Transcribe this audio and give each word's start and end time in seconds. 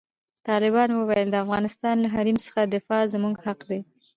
طالبانو 0.47 0.93
وویل، 0.97 1.27
د 1.31 1.35
افغانستان 1.43 1.95
له 2.03 2.07
حریم 2.13 2.37
څخه 2.45 2.61
دفاع 2.75 3.01
زموږ 3.13 3.35
حق 3.45 3.59
دی. 3.69 3.79